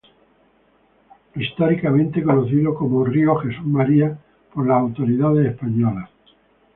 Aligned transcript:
Históricamente 1.35 2.23
conocido 2.23 2.73
como 2.73 3.05
río 3.05 3.35
Jesús 3.35 3.67
María, 3.67 4.17
por 4.51 4.65
las 4.67 4.79
autoridades 4.79 5.45
españolas. 5.45 6.09